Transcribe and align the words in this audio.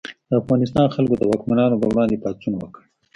د 0.29 0.31
افغانستان 0.41 0.87
خلکو 0.95 1.15
د 1.17 1.23
واکمنانو 1.31 1.79
پر 1.81 1.87
وړاندې 1.89 2.21
پاڅون 2.23 2.53
وکړ. 2.57 2.81